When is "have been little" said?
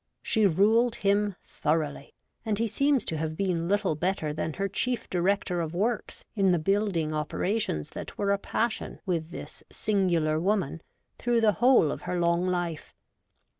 3.17-3.93